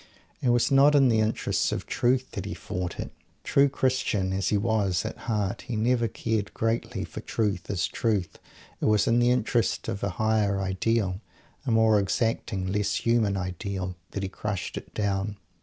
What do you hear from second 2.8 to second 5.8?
it. True Christian, as he was, at heart, he